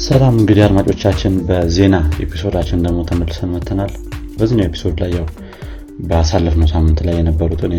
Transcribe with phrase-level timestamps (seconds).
[0.00, 1.94] ሰላም እንግዲህ አድማጮቻችን በዜና
[2.24, 3.90] episode ኣችን ደግሞ ተመልሰን መጥተናል
[4.36, 5.26] በዚኛው episode ላይ ያው
[6.08, 7.72] ባሳለፍነው ሳምንት ላይ የነበሩትን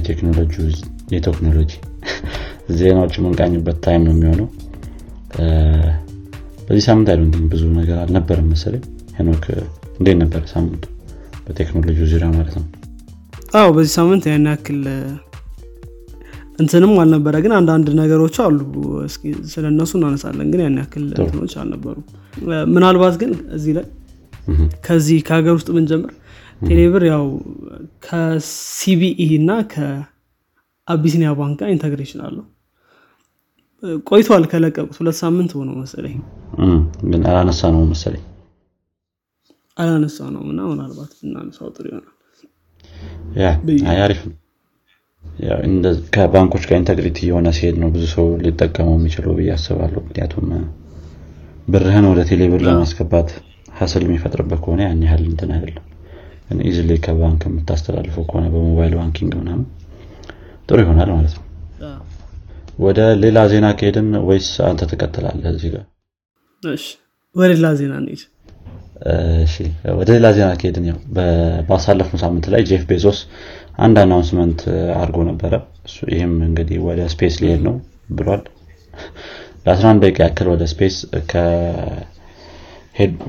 [1.14, 1.72] የቴክኖሎጂ
[2.80, 4.48] ዜናዎች የምንቃኝበት time ነው የሚሆነው።
[6.68, 8.84] በዚህ ሳምንት አይሉንትም ብዙ ነገር አልነበርም መሰለኝ።
[9.18, 9.46] ሄኖክ
[10.00, 10.84] እንዴት ነበር ሳምንቱ
[11.46, 12.66] በቴክኖሎጂ ዙሪያ ማለት ነው?
[13.54, 14.82] አዎ በዚህ ሳምንት ያን ያክል
[16.62, 18.60] እንትንም አልነበረ ግን አንዳንድ ነገሮች አሉ።
[19.52, 21.96] ስለ እነሱ እናነሳለን ግን ያን ያክል እንትኖች አልነበሩ
[22.74, 23.86] ምናልባት ግን እዚህ ላይ
[24.86, 26.12] ከዚህ ከሀገር ውስጥ ብንጀምር
[26.62, 27.24] ቴሌብር ያው
[28.06, 32.46] ከሲቢኢ እና ከአቢሲኒያ ባንክ ጋር integration አለው።
[34.10, 36.18] ቆይቷል። ከለቀቁት ሁለት ሳምንት ሆነው መሰለኝ።
[37.12, 38.24] ግን አላነሳ ነው መሰለኝ።
[39.78, 42.16] አላነሳ ነው እና ምናልባት እናነሳው ጥሩ ይሆናል።
[44.00, 44.36] አሪፍ ነው
[46.14, 50.48] ከባንኮች ጋር integrated የሆነ ሲሄድ ነው ብዙ ሰው ሊጠቀመው የሚችለው ብዬ አስባለሁ። ምክንያቱም
[51.68, 53.30] ብርህን ወደ ቴሌብር ለማስገባት
[53.80, 55.86] hustle የሚፈጥርበት ከሆነ ያን ያህል እንትን አይደለም።
[56.48, 59.66] ግን easily ከባንክ የምታስተላልፈው ከሆነ በ mobile banking ምናምን
[60.70, 61.46] ጥሩ ይሆናል ማለት ነው።
[62.80, 65.84] ወደ ሌላ ዜና ከሄድን ወይስ አንተ ትቀጥላለህ እዚህ ጋር?
[67.36, 68.22] ወደ ሌላ ዜና እንሂድ።
[70.00, 70.98] ወደ ሌላ ዜና ከሄድን ያው
[71.70, 73.20] ባሳለፍነው ሳምንት ላይ ጄፍ ቤዞስ
[73.78, 74.62] አንድ announcement
[74.98, 75.54] አድርጎ ነበረ።
[76.12, 77.76] ይህም እንግዲህ ወደ space ሊሄድ ነው
[78.18, 78.42] ብሏል።
[79.66, 80.96] ለ11 ደቂቃ ያክል ወደ space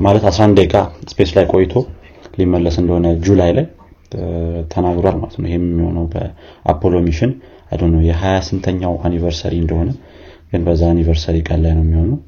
[0.05, 0.77] ማለት 11 ደቂቃ
[1.11, 1.75] space ላይ ቆይቶ
[2.39, 3.67] ሊመለስ እንደሆነ July ላይ
[4.73, 7.31] ተናግሯል ማለት ነው። ይህም የሚሆነው በአፖሎ mission
[7.71, 9.91] ላይ ነው የ20 ስንተኛው anniversary እንደሆነ
[10.51, 12.19] ግን በዛ anniversary ቀን ላይ ነው የሚሆነው።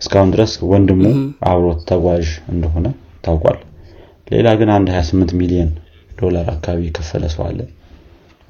[0.00, 1.02] እስካሁን ድረስ ወንድሙ
[1.48, 2.86] አብሮት ተጓዥ እንደሆነ
[3.24, 3.58] ታውቋል።
[4.28, 5.70] ሌላ ግን አንድ 28 ሚሊዮን
[6.20, 7.60] ዶላር አካባቢ የከፈለ ሰው አለ።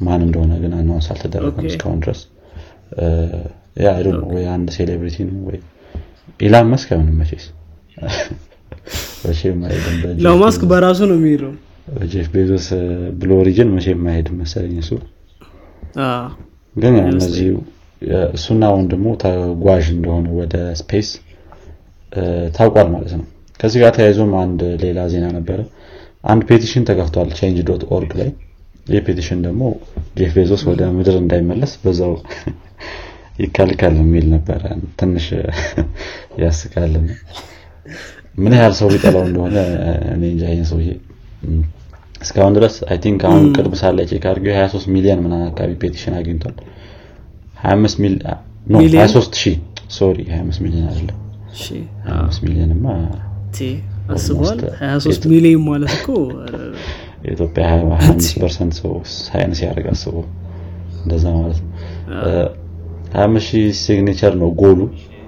[0.00, 2.20] ማን እንደሆነ ግን announce አልተደረገም እስካሁን ድረስ።
[4.30, 5.58] ወይ አንድ celebrity ነው ወይ?
[6.41, 7.46] ኢላን መስክ አይሆንም መቼስ።
[10.25, 11.52] ኢላን መስክ በራሱ ነው የሚሄደው።
[12.10, 12.66] ጄፍ ቤዞስ
[13.21, 14.91] Blue Origin መቼም አይሄድም መሰለኝ እሱ።
[16.76, 17.48] ግን እነዚህ
[18.34, 21.09] እሱና ወንድሙ ተጓዥ እንደሆነ ወደ space
[22.56, 23.26] ታውቋል ማለት ነው።
[23.60, 25.59] ከዚህ ጋር ተያይዞም አንድ ሌላ ዜና ነበረ
[26.25, 28.31] አንድ petition ተከፍቷል change dot org ላይ።
[28.86, 29.62] ይህ petition ደግሞ
[30.16, 32.12] ጄፍ ቤዞስ ወደ ምድር እንዳይመለስ በዛው
[33.42, 34.62] ይከልከል የሚል ነበረ።
[34.98, 35.26] ትንሽ
[36.42, 36.94] ያስቃል።
[38.38, 39.56] ምን ያህል ሰው ሊጠላው እንደሆነ
[40.10, 40.88] እኔ እንጃ ይህን ሰውዬ።
[42.22, 46.56] እስካሁን ድረስ I think አሁን ቅርብ ሳለ check ሳደርገው 23 ሚሊዮን ምናምን አካባቢ petition አግኝቷል።
[47.64, 49.56] 23 ሺህ።
[49.93, 51.19] sorry 25 ሚሊዮን አይደለም።
[52.09, 52.86] 25 ሚሊዮንማ
[54.10, 54.59] አስቧል?
[54.82, 56.09] 23 ሚሊዮን ማለት እኮ
[57.25, 60.15] የኢትዮጵያ 25 percent ሰው sign ሲያደርግ አስቦ
[61.03, 61.71] እንደዛ ማለት ነው።
[63.15, 64.81] 25 ሺህ signature ነው ጎሉ።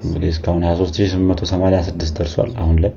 [0.05, 2.93] እንግዲህ እስካሁን 23886 ደርሷል አሁን ላይ።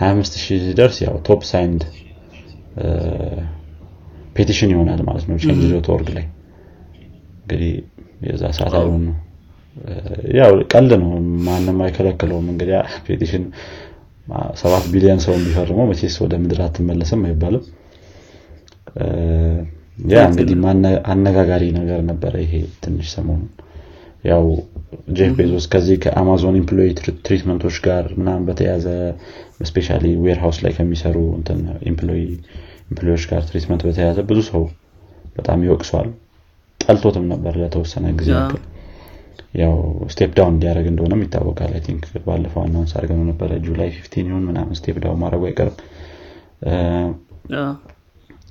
[0.00, 1.82] 25 ሺህ ሲደርስ ያው top signed
[4.36, 6.26] petition ይሆናል ማለት ነው change dot org ላይ።
[7.40, 7.70] እንግዲህ
[8.28, 9.16] የዛ ሰዓት አይሆን ነው
[10.38, 11.10] ያው ቀልድ ነው።
[11.46, 12.76] ማንም አይከለክለውም። እንግዲህ
[13.06, 13.44] petition
[14.60, 17.64] ሰባት ቢሊዮን ሰውን ቢፈርመው መቼስ ወደ ምድር አትመለስም አይባልም።
[20.10, 20.56] ያ እንግዲህ
[21.12, 22.52] አነጋጋሪ ነገር ነበረ ይሄ
[22.84, 23.40] ትንሽ ሰሞኑ።
[24.24, 24.44] ያው
[25.16, 26.88] ጄፍ ቤዞስ ከዚህ ከአማዞን employee
[27.26, 28.86] treatment ኦች ጋር ምናምን በተያዘ
[29.68, 29.88] especially
[30.24, 31.16] warehouse ላይ ከሚሰሩ
[31.90, 34.64] employee ኦች ጋር treatment በተያዘ ብዙ ሰው
[35.36, 36.08] በጣም ይወቅሷል
[36.80, 38.30] ጠልቶትም ነበር ለተወሰነ ጊዜ
[39.54, 39.74] ያው
[40.12, 44.76] step down እንዲያደረግ እንደሆነም ይታወቃል። I think ባለፈው announce አድርገው ነበረ July fifteen ይሁን ምናምን
[44.80, 45.76] step down ማድረጉ አይቀርም።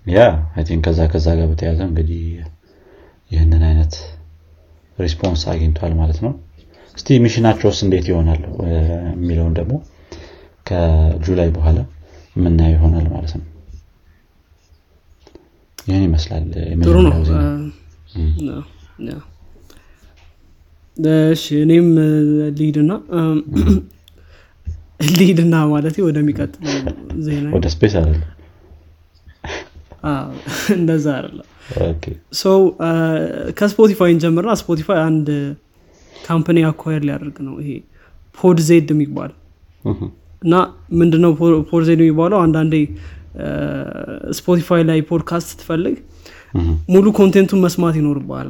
[0.05, 0.19] yeah
[0.55, 2.21] I think ከዛ ከዛ ጋር በተያዘ እንግዲህ
[3.31, 3.93] ይህንን አይነት
[4.97, 6.33] response አግኝቷል ማለት ነው።
[6.95, 8.41] እስቲ mission ኣቸውስ እንዴት ይሆናል?
[9.15, 9.73] የሚለውን ደግሞ
[10.65, 11.77] ከ July በኋላ
[12.35, 13.45] የምናየው ይሆናል ማለት ነው።
[15.87, 16.45] ይህን ይመስላል
[16.85, 17.13] ጥሩ ነው
[21.31, 21.87] እሺ እኔም
[22.59, 22.91] ሊድና
[25.17, 26.77] ሊድና ማለት ወደሚቀጥለው
[27.25, 28.13] ዜና ወደ space አለ
[30.75, 31.47] እንደዛ አይደለም።
[32.41, 32.59] ሰው
[33.59, 35.27] ከስፖቲፋይ እንጀምርና ስፖቲፋይ አንድ
[36.13, 37.71] company acquire ሊያደርግ ነው። ይሄ
[38.37, 39.31] Podz የሚባል
[40.41, 40.55] እና
[40.99, 41.31] ምንድነው
[41.71, 42.39] Podz የሚባለው?
[42.45, 42.73] አንዳንዴ
[44.39, 45.95] ስፖቲፋይ ላይ ፖድካስት ትፈልግ
[46.93, 48.49] ሙሉ content ኡን መስማት ይኖርባል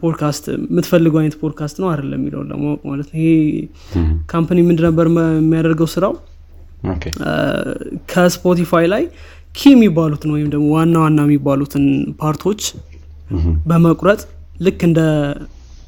[0.00, 3.30] ፖድካስት የምትፈልገው አይነት ፖድካስት ነው አይደለም የሚለውን ለማወቅ ማለት ነው። ይሄ
[4.32, 6.14] company ምንድ ነበር የሚያደርገው ስራው?
[8.12, 9.02] ከስፖቲፋይ ላይ
[9.54, 11.84] key የሚባሉትን ወይም ደግሞ ዋና ዋና የሚባሉትን
[12.20, 12.60] part ኦች
[13.68, 14.20] በመቁረጥ
[14.62, 15.00] ልክ እንደ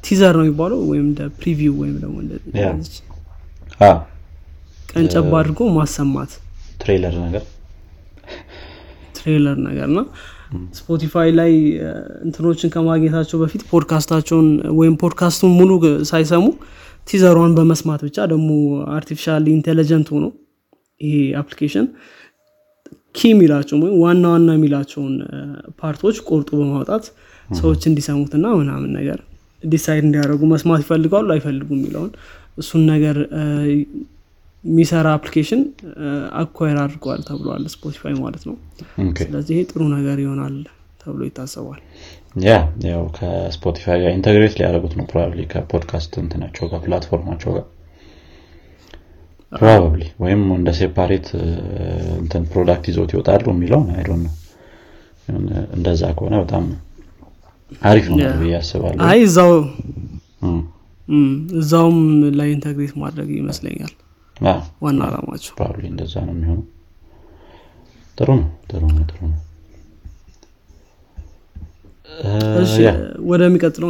[0.05, 2.15] teaser ነው የሚባለው ወይም እንደ preview ወይም ደግሞ
[4.93, 6.31] ቀንጨባ አድርጎ ማሰማት።
[6.81, 7.43] trailer ነገር?
[9.17, 10.01] ትሬለር ነገር ና
[10.79, 11.51] ስፖቲፋይ ላይ
[12.25, 14.47] እንትኖችን ከማግኘታቸው በፊት ፖድካስታቸውን
[14.79, 15.71] ወይም ፖድካስቱን ሙሉ
[16.11, 16.45] ሳይሰሙ
[17.07, 18.49] teaser ኧሯን በመስማት ብቻ ደግሞ
[18.97, 20.25] artificial intelligent ሆኖ
[21.01, 21.87] ይሄ application
[23.15, 25.15] key የሚላቸው ወይም ዋና ዋና የሚላቸውን
[25.81, 27.03] part ኦች ቆርጦ በማውጣት
[27.49, 29.19] ሰዎች እንዲሰሙትና ምናምን ነገር
[29.63, 32.11] decide እንዲያደርጉ መስማት ይፈልጋሉ አይፈልጉ የሚለውን
[32.57, 33.17] እሱን ነገር
[34.63, 35.61] የሚሰራ application
[36.41, 38.55] acquire አድርገዋል ተብሏል ስፖቲፋይ ማለት ነው።
[39.21, 40.55] ስለዚህ ጥሩ ነገር ይሆናል
[41.01, 41.79] ተብሎ ይታሰባል።
[42.45, 42.51] yeah
[42.89, 47.65] ያው ከስፖቲፋይ ጋር integrate ሊያደርጉት ነው probably ከ podcast እንትናቸው ጋር platform ኣቸው ጋር።
[49.51, 51.27] probably ወይም እንደ separate
[52.21, 54.33] እንትን product ይዞት ይወጣሉ የሚለውን I don't know
[55.77, 56.63] እንደዛ ከሆነ በጣም
[57.89, 59.51] አሪፍ ነው ብዬ አስባለሁ። አይ እዛው
[61.59, 61.99] እዛውም
[62.39, 63.93] ላይ integrate ማድረግ ይመስለኛል
[64.83, 66.65] ዋና አላማቸው። probably እንደዛ ነው የሚሆነው።
[68.17, 69.39] ጥሩ ነው ጥሩ ነው ጥሩ ነው።
[73.29, 73.89] ወደሚቀጥለው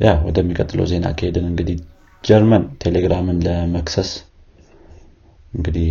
[0.00, 1.78] yeah ወደሚቀጥለው ዜና ከሄድን እንግዲህ
[2.24, 4.10] ጀርመን ቴሌግራምን ለመክሰስ
[5.52, 5.88] እንግዲህ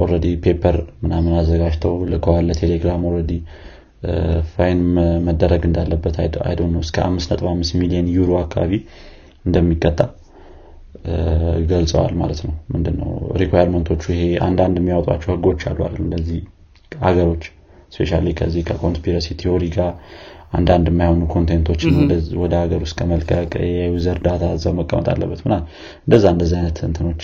[0.00, 3.32] already paper ምናምን አዘጋጅተው ልከዋል። ለቴሌግራም already
[4.52, 4.80] fine
[5.26, 6.16] መደረግ እንዳለበት
[6.46, 8.72] I don't know እስከ 55 ሚሊዮን ዩሮ አካባቢ
[9.44, 9.98] እንደሚቀጣ
[11.70, 13.10] ገልጸዋል ማለት ነው። ምንድነው?
[13.42, 16.02] requirement ኦቹ ይሄ አንዳንድ የሚያወጧቸው ህጎች አሉ አይደል?
[16.06, 16.40] እንደዚህ
[17.00, 17.44] ሀገሮች
[17.92, 19.90] especially ከዚህ ከ conspiracy theory ጋር
[20.52, 21.94] አንዳንድ የማይሆኑ content ኦችን
[22.42, 25.54] ወደ ሀገር ውስጥ ከመልቀቅ የ user data እዛው መቀመጥ አለበት ምና
[26.04, 27.22] እንደዛ እንደዚህ አይነት እንትኖች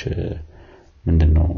[1.04, 1.48] ምንድን ነው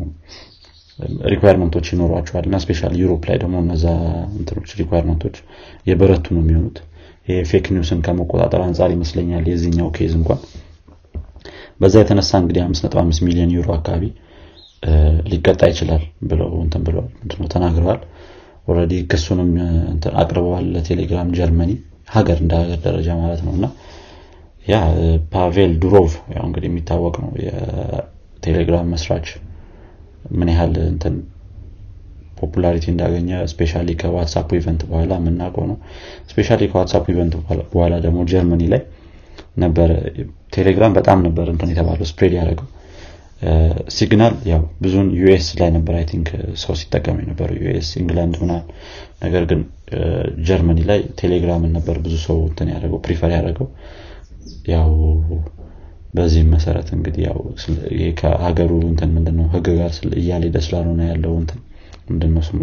[1.33, 3.85] requirement ኦች ይኖሯቸዋል። እና especially Europe ላይ ደግሞ እነዛ
[4.39, 5.37] እንትኖች requirement ኦች
[5.87, 6.79] የበረቱ ነው የሚሆኑት።
[7.29, 10.41] የ fake news ን ከመቆጣጠር አንጻር ይመስለኛል የዚህኛው case እንኳን
[11.81, 14.05] በዛ የተነሳ እንግዲህ 55 ሚሊዮን ዩሮ አካባቢ
[15.31, 18.01] ሊቀጣ ይችላል ብለው እንትን ብለዋል ምንድነው ተናግረዋል።
[18.69, 19.51] already ክሱንም
[20.23, 21.71] አቅርበዋል ለቴሌግራም ጀርመኒ
[22.09, 23.67] ሀገር እንደ ሀገር ደረጃ ማለት ነው። እና
[24.67, 24.77] yeah
[25.33, 29.29] ፓቬል ዱሮቭ ያው እንግዲህ የሚታወቅ ነው። የቴሌግራም መስራች
[30.39, 31.15] ምን ያህል እንትን
[32.41, 35.77] popularity እንዳገኘ especially ከዋትሳፕ event በኋላ የምናውቀው ነው።
[36.31, 37.35] especially ከዋትሳፕ event
[37.73, 38.83] በኋላ ደግሞ ጀርመኒ ላይ
[39.57, 39.91] ነበር።
[40.55, 42.69] ቴሌግራም በጣም ነበር እንትን የተባለው spread ያደረገው።
[43.95, 46.29] ሲግናል ያው ብዙን US ላይ ነበር I think
[46.63, 48.63] ሰው ሲጠቀም የነበረው US England ምናምን
[49.23, 49.61] ነገር ግን
[50.49, 53.69] ጀርመኒ ላይ ቴሌግራምን ነበር ብዙ ሰው እንትን ያደረገው prefer ያደረገው።
[54.73, 54.93] ያው
[56.15, 57.39] በዚህም መሰረት እንግዲህ ያው
[58.21, 61.61] ከሀገሩ እንትን ምንድነው ህግ ጋር እየሄደ ስላልሆነ ያለው እንትን
[62.09, 62.61] ምንድነው ስሙ?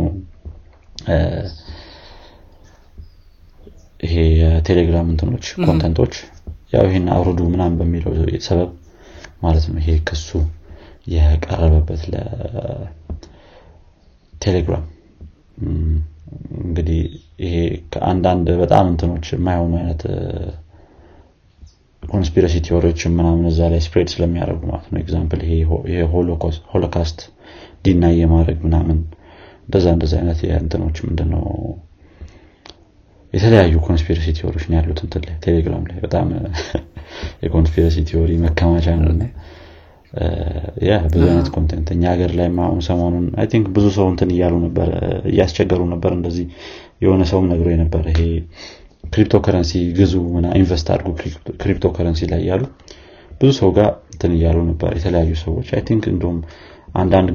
[4.00, 6.14] ይሄ የቴሌግራም እንትኖች content ኦች
[6.74, 8.12] ያው ይሄን አውርዱ ምናም በሚለው
[8.48, 8.70] ሰበብ
[9.44, 10.30] ማለት ነው። ይሄ ክሱ
[11.14, 12.02] የቀረበበት
[14.34, 14.86] ለቴሌግራም።
[16.62, 17.00] እንግዲህ
[17.44, 17.54] ይሄ
[17.94, 20.02] ከአንዳንድ በጣም እንትኖች የማይሆኑ አይነት
[22.04, 26.00] conspiracy theory ዎችን ምናምን እዛ ላይ spread ስለሚያደርጉ ማለት ነው። example ይሄ
[26.74, 27.20] Holocaust
[27.86, 28.98] deny የማድረግ ምናምን
[29.66, 31.44] እንደዛ እንደዛ አይነት የእንትኖች ምንድነው
[33.34, 36.28] የተለያዩ conspiracy theory ዎች ነው ያሉት እንትን ላይ ቴሌግራም ላይ በጣም
[37.46, 39.12] የ conspiracy theory መከማቻ ነው
[40.88, 44.56] yeah ብዙ አይነት content እኛ ሀገር ላይ አሁን ሰሞኑን I think ብዙ ሰው እንትን እያሉ
[44.64, 44.88] ነበር
[45.32, 46.46] እያስቸገሩ ነበር እንደዚህ
[47.04, 48.24] የሆነ ሰውም ነግሮ የነበረ ይሄ
[49.12, 51.10] ክሪፕቶ ከረንሲ ግዙ ምና invest አድርጉ
[51.62, 52.64] ክሪፕቶ ከረንሲ ላይ እያሉ
[53.42, 56.38] ብዙ ሰው ጋር እንትን እያሉ ነበር። የተለያዩ ሰዎች I think እንዲሁም
[57.02, 57.30] አንዳንድ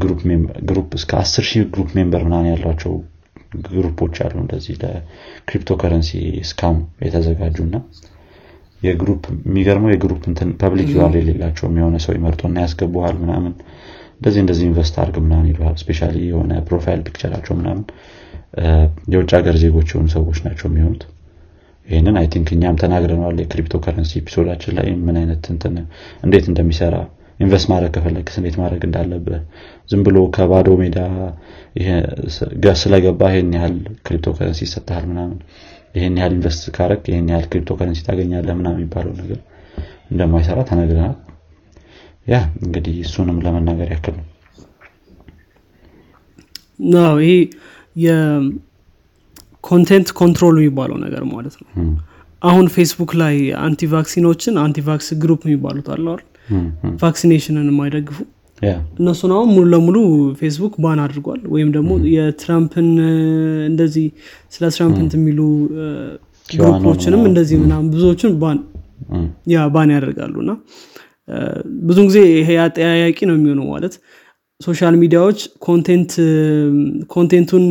[0.69, 2.95] group እስከ አስር ሺህ group member ምናምን ያሏቸው
[3.69, 6.11] ግሩፖች አሉ እንደዚህ ለ crypto currency
[6.51, 7.77] scam የተዘጋጁ እና
[8.83, 13.53] የ group የሚገርመው የ group እንትን public URL የሌላቸውም የሆነ ሰው ይመርጦና ያስገቡሃል ምናምን
[14.17, 17.85] እንደዚህ እንደዚህ invest አርግ ምናምን ይሉሃል። special የሆነ profile ፒክቸራቸው ምናምን
[19.13, 21.03] የውጭ ሀገር ዜጎች የሆኑ ሰዎች ናቸው የሚሆኑት።
[21.87, 25.75] ይህንን I think እኛም ተናግረነዋል የ crypto currency ኤፒሶዳችን ላይ ምን አይነት እንትን
[26.23, 26.95] እንዴት እንደሚሰራ
[27.41, 29.41] invest ማድረግ ከፈለግስ እንዴት ማድረግ እንዳለብህ።
[29.91, 30.99] ዝም ብሎ ከባዶ ሜዳ
[32.83, 33.75] ስለገባ ይህን ያህል
[34.07, 35.39] crypto currency ይሰጥሃል ምናምን
[35.97, 39.41] ይህን ያህል invest ካረግክ ይህን ያህል crypto currency ታገኛለህ ምናምን የሚባለው ነገር
[40.11, 41.17] እንደማይሰራ ተናግረናል።
[42.27, 44.27] ያ እንግዲህ እሱንም ለመናገር ያክል ነው።
[47.23, 47.33] ይሄ
[49.65, 51.69] የ content control የሚባለው ነገር ማለት ነው።
[52.43, 53.37] አሁን ፌስቡክ ላይ
[53.67, 56.07] አንቲቫክሲኖችን anti-vax group የሚባሉት አለ
[57.03, 58.19] ቫክሲኔሽንን የማይደግፉ
[58.99, 59.97] እነሱን አሁን ሙሉ ለሙሉ
[60.41, 62.89] ፌስቡክ ban አድርጓል። ወይም ደግሞ የትራምፕን
[63.71, 64.07] እንደዚህ
[64.53, 65.41] ስለ ትራምፕ የሚሉ
[66.49, 68.33] ግሩፖችንም እንደዚህ ምናምን ብዙዎችን
[69.53, 70.53] ያ ban ያደርጋሉ። እና
[71.87, 73.95] ብዙ ጊዜ ይሄ አጠያያቂ ነው የሚሆነው ማለት
[74.61, 75.39] social ሚዲያዎች
[77.15, 77.65] ኮንቴንቱን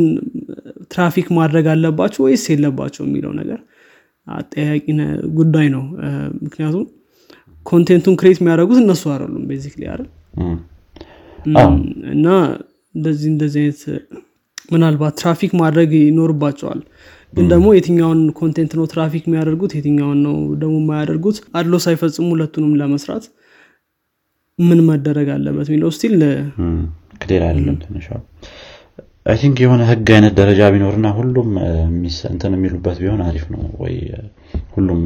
[0.92, 3.60] ትራፊክ ማድረግ አለባቸው ወይስ የለባቸው የሚለው ነገር
[4.28, 4.86] አጠያያቂ
[5.38, 5.84] ጉዳይ ነው።
[6.44, 6.84] ምክንያቱም
[7.66, 10.08] ኮንቴንቱን create የሚያደርጉት እነሱ አይደሉም basically አይደል?
[12.14, 12.28] እና
[12.96, 13.82] እንደዚህ እንደዚህ አይነት
[14.74, 16.82] ምናልባት ትራፊክ ማድረግ ይኖርባቸዋል።
[17.34, 19.72] ግን ደግሞ የትኛውን content ነው ትራፊክ የሚያደርጉት?
[19.78, 21.38] የትኛውን ነው ደግሞ የማያደርጉት?
[21.58, 23.26] አድሎ ሳይፈጽሙ ሁለቱንም ለመስራት
[24.60, 26.16] ምን መደረግ አለበት የሚለው still
[27.22, 28.06] clear አይደለም ትንሽ
[29.26, 31.50] I think የሆነ ህግ አይነት ደረጃ ቢኖርና ሁሉም
[32.32, 33.96] እንትን የሚሉበት ቢሆን አሪፍ ነው ወይ?
[34.76, 35.02] ሁሉም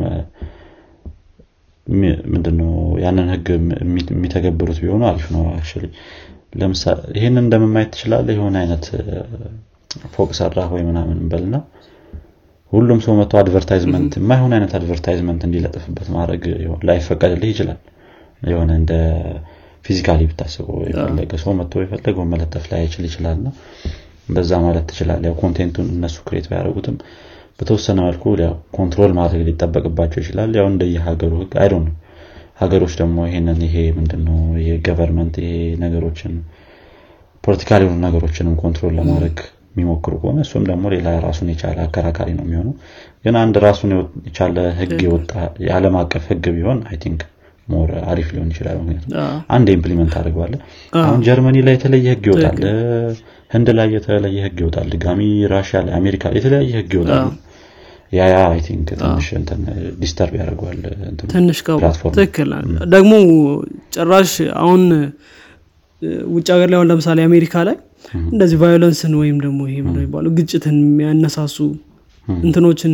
[2.32, 2.72] ምንድነው
[3.04, 3.48] ያንን ህግ
[4.12, 5.88] የሚተገብሩት ቢሆኑ አሪፍ ነው actually
[6.60, 8.86] ለምሳሌ ይህንን እንደምን ማየት ትችላለህ የሆነ አይነት
[10.16, 11.56] ፎቅ ሰራ ወይ ምናምን በልና
[12.72, 16.44] ሁሉም ሰው መጥቶ advertisement የማይሆን አይነት advertisement እንዲለጥፍበት ማድረግ
[16.90, 17.80] ላይፈቀድልህ ይችላል።
[18.50, 18.94] የሆነ እንደ
[19.86, 23.40] physically ብታስበው የፈለገ ሰው መጥቶ የፈለገው መለጠፍ ላይ አይችል ይችላል
[24.30, 26.98] እንደዛ ማለት ትችላለህ ያው ኮንቴንቱን እነሱ create ባያደረጉትም
[27.60, 28.24] በተወሰነ መልኩ
[28.78, 31.94] control ማድረግ ሊጠበቅባቸው ይችላል። ያው እንደየሀገሩ ህግ I don't know
[32.62, 35.52] ሀገሮች ደግሞ ይሄንን ይሄ ምንድነው ይሄ government ይሄ
[35.84, 36.34] ነገሮችን
[37.44, 39.38] political የሆኑ ነገሮችንም control ለማድረግ
[39.72, 42.74] የሚሞክሩ ከሆነ እሱም ደግሞ ሌላ ራሱን የቻለ አከራካሪ ነው የሚሆነው።
[43.26, 43.92] ግን አንድ ራሱን
[44.28, 45.32] የቻለ ህግ የወጣ
[45.66, 47.22] የዓለም አቀፍ ህግ ቢሆን I think
[47.68, 49.14] more አሪፍ ሊሆን ይችላል። ምክንያቱም
[49.56, 50.54] አንድ implement ያደርገዋል
[51.02, 52.60] አሁን ጀርመኒ ላይ የተለየ ህግ ይወጣል።
[53.52, 55.22] ህንድ ላይ የተለየ ህግ ይወጣል። ድጋሚ
[55.54, 57.26] ራሽያ ላይ አሜሪካ ላይ የተለያየ ህግ ይወጣል
[58.12, 59.62] ያ ያ I think ትንሽ እንትን
[60.02, 60.78] disturb ያደርገዋል
[61.34, 61.58] ትንሽ
[62.18, 62.52] ትክክል
[62.94, 63.12] ደግሞ
[63.96, 64.84] ጭራሽ አሁን
[66.32, 67.78] ውጭ ሀገር ላይ አሁን ለምሳሌ አሜሪካ ላይ
[68.30, 71.58] እንደዚህ violence ን ወይም ደግሞ ይሄ የሚባለው ግጭትን የሚያነሳሱ
[72.28, 72.94] እንትኖችን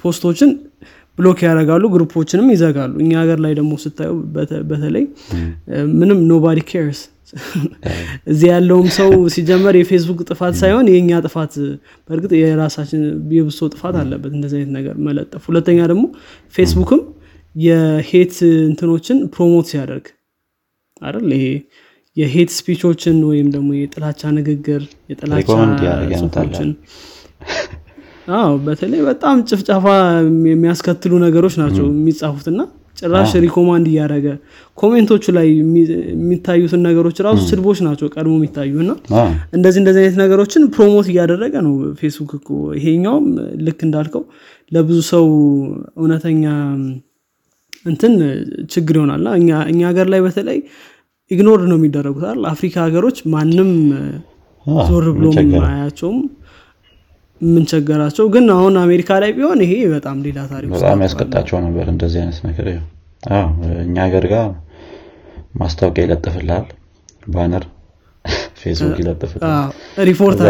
[0.00, 0.50] ፖስቶችን
[1.18, 4.12] block ያደርጋሉ ግሩፖችንም ይዘጋሉ። እኛ ሀገር ላይ ደግሞ ስታዩ
[4.70, 5.04] በተለይ
[5.98, 7.00] ምንም nobody cares
[8.30, 11.52] እዚህ ያለውም ሰው ሲጀመር የፌስቡክ ጥፋት ሳይሆን የእኛ ጥፋት
[12.08, 13.02] በእርግጥ የራሳችን
[13.36, 16.04] የብሶት ጥፋት አለበት እንደዚህ አይነት ነገር መለጠፍ። ሁለተኛ ደግሞ
[16.54, 17.02] ፌስቡክም
[17.54, 18.34] የ hate
[18.66, 20.06] እንትኖችን promote ሲያደርግ
[21.02, 21.30] አይደል?
[21.36, 21.46] ይሄ
[22.16, 25.46] የ hate ስፒቾችን ወይም ደግሞ የጥላቻ ንግግር የጥላቻ
[26.12, 26.70] ጽሁፎችን።
[28.38, 29.84] አዎ በተለይ በጣም ጭፍጨፋ
[30.48, 32.60] የሚያስከትሉ ነገሮች ናቸው የሚጻፉትና
[33.00, 34.26] ጭራሽ recommend እያደረገ
[34.78, 35.46] ኮሜንቶቹ ላይ
[36.12, 38.92] የሚታዩትን ነገሮች ራሱ ስድቦች ናቸው ቀድሞ የሚታዩ እና
[39.56, 43.26] እንደዚህ እንደዚህ አይነት ነገሮችን promote እያደረገ ነው ፌስቡክ እኮ። ይሄኛውም
[43.66, 44.24] ልክ እንዳልከው
[44.72, 45.26] ለብዙ ሰው
[46.00, 46.44] እውነተኛ
[47.84, 48.14] እንትን
[48.72, 49.26] ችግር ይሆናል
[49.70, 50.58] እኛ ሀገር ላይ በተለይ
[51.30, 52.44] ignored ነው የሚደረጉት አይደል?
[52.52, 53.70] አፍሪካ ሀገሮች ማንም
[54.88, 55.26] ዞር ብሎ
[55.68, 56.18] አያቸውም
[57.40, 62.38] የምንቸገራቸው ግን አሁን አሜሪካ ላይ ቢሆን ይሄ በጣም ሌላ ታሪክ በጣም ያስቀጣቸው ነበር እንደዚህ አይነት
[62.48, 62.66] ነገር።
[63.84, 64.46] እኛ ሀገር ጋር
[65.60, 66.66] ማስታወቂያ ይለጥፍልሃል።
[67.28, 67.64] banner
[68.60, 69.70] ፌስቡክ ይለጥፍልሃል።
[70.08, 70.40] ሪፖርት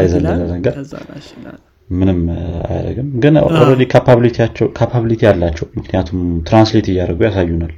[1.89, 2.19] ምንም
[2.67, 3.85] አያደርግም። ግን already
[4.79, 7.73] capability ያላቸው ምክንያቱም translate እያደረጉ ያሳዩናል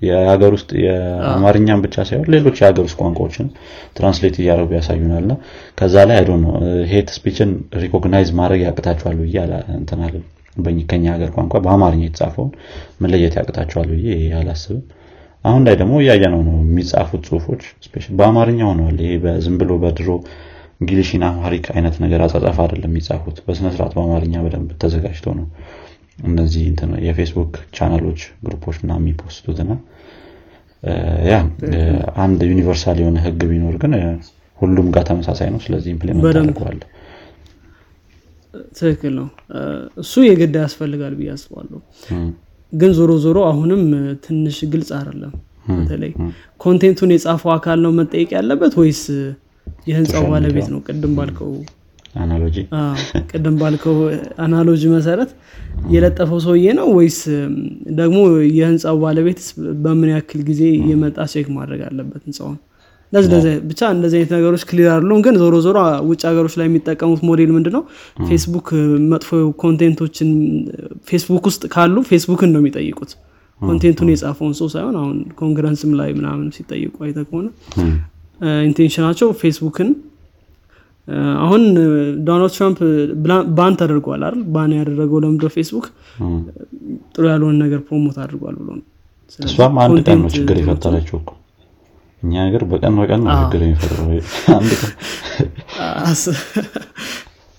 [0.00, 3.48] የሀገር ውስጥ የአማርኛን ብቻ ሳይሆን ሌሎች የሀገር ውስጥ ቋንቋዎችን
[3.96, 5.34] translate እያደረጉ ያሳዩናል። እና
[5.78, 6.52] ከዛ ላይ I don't know
[6.92, 7.50] hate speech ን
[7.82, 9.36] recognize ማድረግ ያቅታቸዋል ብዬ
[9.76, 10.24] እንትናለን
[10.88, 12.50] ከኛ ሀገር ቋንቋ በአማርኛ የተጻፈውን
[13.02, 14.80] መለየት ያቅታቸዋል ብዬ አላስብም።
[15.44, 17.62] አሁን ላይ ደግሞ እያየነው ነው የሚጻፉት ጽሁፎች
[18.18, 20.08] በአማርኛ ሆነዋል። ይሄ በዝም ብሎ በድሮ
[20.80, 25.46] English ን Amharic አይነት ነገር አጻጻፍ አይደለም የሚጻፉት። በስነስርዓት በአማርኛ በደንብ ተዘጋጅተው ነው
[26.28, 26.62] እነዚህ
[27.06, 29.74] የፌስቡክ ቻናሎች ግሩፖች ምናምን የሚፖስቱት ና
[31.28, 31.36] ያ
[32.22, 33.94] አንድ universal የሆነ ህግ ቢኖር ግን
[34.58, 36.80] ሁሉም ጋር ተመሳሳይ ነው። ስለዚህ implement ያደርገዋል
[38.78, 39.26] ትክክል ነው።
[39.96, 41.78] እሱ የግድ ያስፈልጋል ብዬ አስባለሁ።
[42.72, 43.82] ግን ዞሮ ዞሮ አሁንም
[44.24, 45.32] ትንሽ ግልጽ አይደለም።
[45.70, 46.12] በተለይ
[46.60, 49.02] ኮንቴንቱን የጻፈው አካል ነው መጠየቅ ያለበት ወይስ
[49.86, 50.80] የህንፃው ባለቤት ነው?
[50.88, 51.50] ቅድም ባልከው
[52.14, 52.56] analogy
[53.30, 53.96] ቅድም ባልከው
[54.44, 55.30] analogy መሰረት
[55.94, 57.18] የለጠፈው ሰውዬ ነው ወይስ
[58.00, 58.18] ደግሞ
[58.56, 59.40] የህንፃው ባለቤት
[59.84, 62.58] በምን ያክል ጊዜ የመጣ check ማድረግ አለበት ህንፃውን?
[63.68, 65.78] ብቻ እንደዚህ አይነት ነገሮች clear አይደሉም ግን ዞሮ ዞሮ
[66.10, 67.82] ውጭ ሀገሮች ላይ የሚጠቀሙት ሞዴል ምንድ ነው
[68.28, 68.68] ፌስቡክ
[69.12, 69.30] መጥፎ
[69.62, 70.28] content ኦችን
[71.10, 73.12] ፌስቡክ ውስጥ ካሉ ፌስቡክን ነው የሚጠይቁት።
[73.60, 77.46] content ኡን የጻፈውን ሰው ሳይሆን አሁን ኮንግረንስም ላይ ምናምን ሲጠይቁ አይተህ ከሆነ
[78.68, 79.88] intention ኣቸው ፌስቡክን
[81.40, 81.62] አሁን
[82.26, 82.78] ዶናልድ ትራምፕ
[83.56, 84.42] ban ተደርጓል አይደል?
[84.54, 85.86] ban ያደረገው ለምዶ ፌስቡክ
[87.14, 88.84] ጥሩ ያልሆነ ነገር promote አድርጓል ብሎ ነው።
[89.40, 91.30] እሱም አንድ ቀን ነው ችግር የፈጠረው እኮ።
[92.22, 94.08] እኛ ሀገር በቀን በቀን ነው ችግር የሚፈጥረው
[94.56, 94.90] አንድ ቀን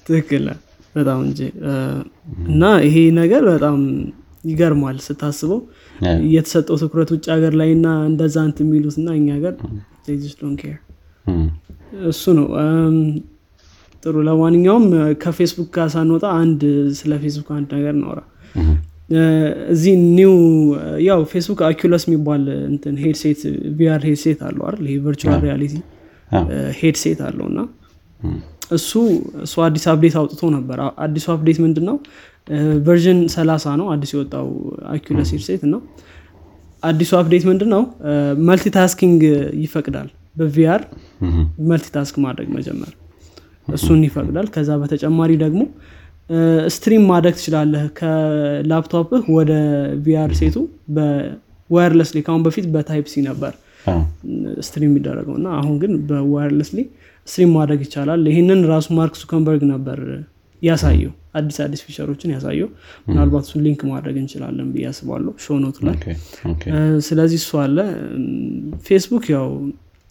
[0.06, 0.46] ትክክል
[0.96, 1.40] በጣም እንጂ
[2.48, 3.78] እና ይሄ ነገር በጣም
[4.44, 5.60] ይገርማል ስታስበው።
[6.34, 9.54] የተሰጠው ትኩረት ውጭ ሀገር ላይ እና እንደዛ እንት የሚሉት እና እኛ ሀገር
[12.10, 12.48] እሱ ነው
[14.04, 14.86] ጥሩ። ለማንኛውም
[15.24, 16.62] ከፌስቡክ ጋር ሳንወጣ አንድ
[17.00, 18.20] ስለ ፌስቡክ አንድ ነገር እናውራ
[19.74, 20.34] እዚህ new
[21.08, 23.42] ያው ፌስቡክ Oculus የሚባል እንትን headset
[23.80, 24.86] VR headset አለው አይደል?
[24.90, 25.74] ይሄ virtual reality
[26.80, 27.60] headset አለው እና
[28.78, 28.92] እሱ
[29.46, 31.98] እሱ አዲስ update አውጥቶ ነበር። አዲሱ update ምንድን ነው
[32.88, 34.48] version 30 ነው አዲስ የወጣው
[34.94, 35.82] Oculus headset ነው።
[36.84, 37.84] አዲሱ update ምንድን ነው
[38.50, 39.22] multitasking
[39.64, 40.82] ይፈቅዳል በ VR
[41.72, 42.92] multitask ማድረግ መጀመር
[43.72, 45.62] እሱን ይፈቅዳል። ከዛ በተጨማሪ ደግሞ
[46.74, 49.52] stream ማድረግ ትችላለህ ከላፕቶፕህ ወደ
[50.06, 50.58] VR set
[50.96, 53.54] ኡ በ wirelessly ከአሁን በፊት በ Type-C ነበር
[54.66, 56.80] stream የሚደረገው እና አሁን ግን በ wirelessly
[57.28, 60.00] stream ማድረግ ይቻላል። ይህንን ራሱ ማርክ ዙከርበርግ ነበር
[60.62, 62.70] ያሳየው አዲስ አዲስ feature ኦችን ያሳየው።
[63.08, 65.98] ምናልባት እሱን link ማድረግ እንችላለን ብዬ አስባለሁ show note ኡ ላይ።
[67.08, 67.78] ስለዚህ እሱ አለ።
[68.88, 69.48] ፌስቡክ ያው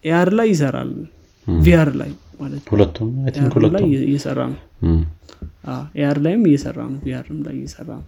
[0.05, 0.93] AR ላይ ይሰራል።
[1.47, 3.09] VR ላይ ማለት ሁለቱም?
[3.75, 4.59] ላይ እየሰራ ነው።
[5.97, 8.07] AR ላይም እየሰራ ነው። VR ም ላይ እየሰራ ነው።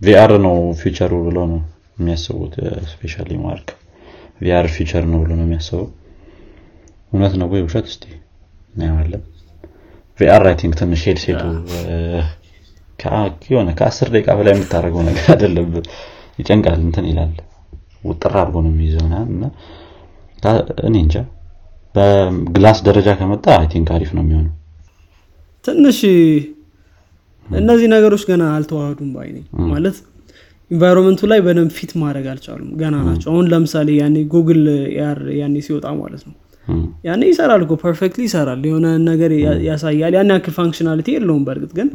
[0.00, 1.60] VR ነው future ኡ ብሎ ነው
[1.98, 2.54] የሚያስቡት
[2.90, 3.68] specially ማርክ።
[4.40, 5.86] VR future ነው ብሎ ነው የሚያስበው።
[7.12, 7.86] እውነት ነው ወይ ውሸት?
[7.92, 8.04] እስቲ
[8.72, 9.22] እናየዋለን።
[10.18, 11.42] VR I think ትንሽ headset ኡ
[13.48, 15.66] የሆነ ከአስር ደቂቃ በላይ የምታደርገው ነገር አይደለም።
[16.38, 17.32] ይጨንቃል እንትን ይላል።
[18.04, 19.44] ውጥር አድርጎ ነው የሚይዘው እና
[20.84, 21.14] እኔ እንጃ
[21.98, 24.52] በ glass ደረጃ ከመጣ I think አሪፍ ነው የሚሆነው።
[25.64, 25.98] ትንሽ
[27.48, 29.28] እነዚህ ነገሮች ገና አልተዋህዱም by
[29.70, 29.96] ማለት
[30.70, 34.62] environment ኡ ላይ በደንብ fit ማድረግ አልቻሉም። ገና ናቸው። አሁን ለምሳሌ ያኔ ጉግል
[34.98, 36.34] AR ያኔ ሲወጣ ማለት ነው።
[37.06, 39.30] ያኔ ይሰራል እኮ perfectly ይሰራል። የሆነ ነገር
[39.68, 41.88] ያሳያል። ያን ያክል ፋንክሽናሊቲ የለውም በእርግጥ ግን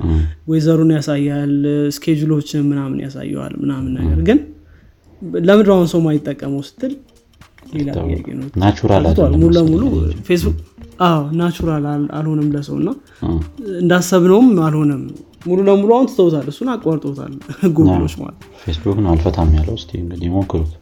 [0.50, 1.54] ወይዘሩን ያሳያል
[1.98, 4.40] ስኬጁሎችን ምናምን ያሳየዋል ምናምን ነገር ግን
[5.42, 6.94] ለምድራውን ሰው ማይጠቀመው ስትል
[9.36, 9.84] ሙሉ ለሙሉ
[10.28, 10.58] ፌስቡክ
[11.04, 11.86] አዎ ናቹራል
[12.18, 12.90] አልሆነም ለሰው እና
[13.82, 15.04] እንዳሰብነውም አልሆነም።
[15.48, 17.34] ሙሉ ለሙሉ አሁን ትተውታል እሱን አቋርጦታል
[17.72, 20.74] ጉግሎች ማለት ፌስቡክ ነው አልፈታም ያለው እስቲ እንግዲህ ሞክሩት።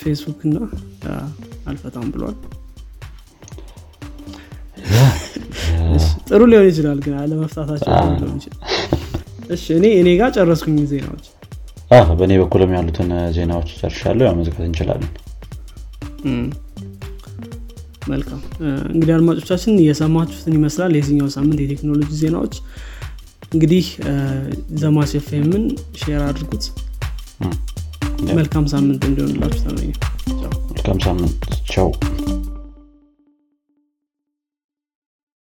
[0.00, 0.56] ፌስቡክ እና
[1.66, 2.36] አልፈታም ብሏል።
[6.28, 8.60] ጥሩ ሊሆን ይችላል ግን አለመፍታታቸውም ሊሆን ይችላል።
[9.54, 11.26] እሺ እኔ እኔ ጋር ጨረስኩኝ ዜናዎች።
[12.18, 15.10] በእኔ በኩልም ያሉትን ዜናዎች ጨርሻለሁ። ያው መዝጋት እንችላለን
[18.08, 18.40] መልካም
[18.92, 22.56] እንግዲህ አድማጮቻችን እየሰማችሁትን ይመስላል። የዚኛው ሳምንት የቴክኖሎጂ ዜናዎች
[23.52, 23.86] እንግዲህ
[25.20, 25.64] ኤፍኤምን
[26.00, 26.64] share አድርጉት።
[28.34, 29.90] መልካም ሳምንት እንዲሆንላችሁ ተመኘ
[30.70, 31.40] መልካም ሳምንት።
[31.72, 31.88] ቻው